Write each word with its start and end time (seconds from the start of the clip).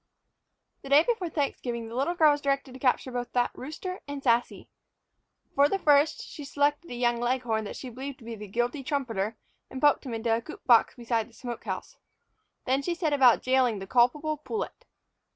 The 0.81 0.89
day 0.89 1.03
before 1.03 1.29
Thanksgiving 1.29 1.87
the 1.87 1.93
little 1.93 2.15
girl 2.15 2.31
was 2.31 2.41
directed 2.41 2.73
to 2.73 2.79
capture 2.79 3.11
both 3.11 3.33
the 3.33 3.51
rooster 3.53 3.99
and 4.07 4.23
Sassy. 4.23 4.67
For 5.53 5.69
the 5.69 5.77
first, 5.77 6.27
she 6.27 6.43
selected 6.43 6.89
a 6.89 6.95
young 6.95 7.19
leghorn 7.19 7.65
that 7.65 7.75
she 7.75 7.89
believed 7.91 8.17
to 8.17 8.25
be 8.25 8.33
the 8.33 8.47
guilty 8.47 8.83
trumpeter 8.83 9.37
and 9.69 9.79
poked 9.79 10.03
him 10.03 10.15
into 10.15 10.35
a 10.35 10.41
box 10.65 10.87
coop 10.87 10.97
beside 10.97 11.29
the 11.29 11.33
smoke 11.33 11.65
house. 11.65 11.97
Then 12.65 12.81
she 12.81 12.95
set 12.95 13.13
about 13.13 13.43
jailing 13.43 13.77
the 13.77 13.85
culpable 13.85 14.37
pullet. 14.37 14.85